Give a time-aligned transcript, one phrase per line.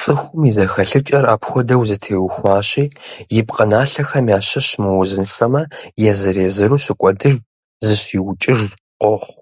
[0.00, 2.84] ЦӀыхум и зэхэлъыкӀэр апхуэдэу зэтеухуащи,
[3.38, 5.62] и пкъыналъэхэм ящыщ мыузыншэмэ,
[6.10, 7.34] езыр-езыру щыкӀуэдыж,
[7.84, 8.60] «зыщиукӀыж»
[9.00, 9.38] къохъу.